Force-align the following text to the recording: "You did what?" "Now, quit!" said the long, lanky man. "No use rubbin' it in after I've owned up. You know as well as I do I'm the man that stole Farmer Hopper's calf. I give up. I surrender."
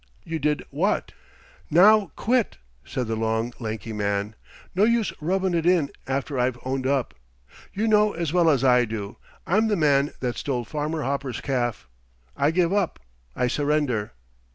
"You 0.23 0.39
did 0.39 0.63
what?" 0.71 1.11
"Now, 1.69 2.09
quit!" 2.15 2.57
said 2.83 3.05
the 3.05 3.15
long, 3.15 3.53
lanky 3.59 3.93
man. 3.93 4.33
"No 4.73 4.83
use 4.83 5.13
rubbin' 5.21 5.53
it 5.53 5.67
in 5.67 5.91
after 6.07 6.39
I've 6.39 6.57
owned 6.65 6.87
up. 6.87 7.13
You 7.71 7.87
know 7.87 8.13
as 8.13 8.33
well 8.33 8.49
as 8.49 8.63
I 8.63 8.83
do 8.85 9.17
I'm 9.45 9.67
the 9.67 9.75
man 9.75 10.13
that 10.19 10.37
stole 10.37 10.65
Farmer 10.65 11.03
Hopper's 11.03 11.39
calf. 11.39 11.87
I 12.35 12.49
give 12.49 12.73
up. 12.73 12.97
I 13.35 13.45
surrender." 13.45 14.13